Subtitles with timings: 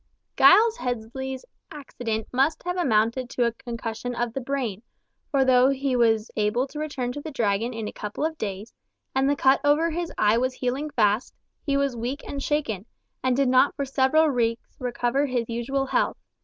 [0.35, 4.81] Giles Headley's accident must have amounted to concussion of the brain,
[5.29, 8.73] for though he was able to return to the Dragon in a couple of days,
[9.13, 11.35] and the cut over his eye was healing fast,
[11.67, 12.87] he was weak and shaken,
[13.23, 16.17] and did not for several weeks recover his usual health.